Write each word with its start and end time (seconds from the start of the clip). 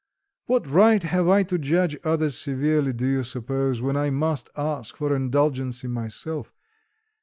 What 0.47 0.65
right 0.67 1.03
have 1.03 1.27
I 1.29 1.43
to 1.43 1.59
judge 1.59 1.95
others 2.03 2.35
severely, 2.35 2.91
do 2.91 3.05
you 3.05 3.21
suppose, 3.21 3.83
when 3.83 3.95
I 3.95 4.09
must 4.09 4.49
ask 4.57 4.95
for 4.95 5.15
indulgence 5.15 5.83
myself? 5.83 6.51